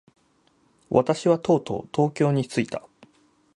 [0.89, 2.87] 私はとうとう東京に着いた。